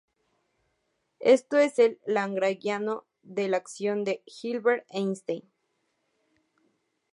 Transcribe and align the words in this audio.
Esto 1.19 1.59
es 1.59 1.77
el 1.77 1.99
lagrangiano 2.07 3.05
de 3.21 3.49
la 3.49 3.57
acción 3.57 4.03
de 4.03 4.23
Hilbert-Einstein. 4.25 5.43